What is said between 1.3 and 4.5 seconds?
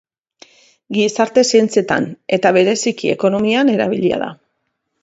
zientzietan, eta bereziki ekonomian, erabili da.